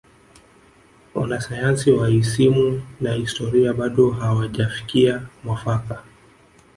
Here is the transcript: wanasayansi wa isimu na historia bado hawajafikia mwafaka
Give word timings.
wanasayansi 1.13 1.91
wa 1.91 2.09
isimu 2.09 2.81
na 3.01 3.13
historia 3.13 3.73
bado 3.73 4.09
hawajafikia 4.11 5.27
mwafaka 5.43 6.03